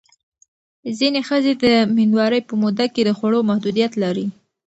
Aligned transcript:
ځینې 0.99 1.19
ښځې 1.29 1.53
د 1.63 1.65
مېندوارۍ 1.95 2.41
په 2.47 2.53
موده 2.61 2.85
کې 2.93 3.01
د 3.05 3.09
خوړو 3.17 3.39
محدودیت 3.49 3.91
لري. 4.03 4.25